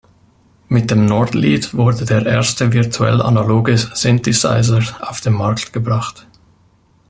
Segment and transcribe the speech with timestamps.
[0.67, 6.25] Mit dem Nord Lead wurde der erste virtuell analoge Synthesizer auf den Markt gebracht.